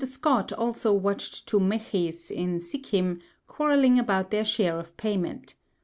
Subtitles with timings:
[0.03, 5.53] Scott also watched two Mechis, in Sikhim, quarrelling about their share of payment.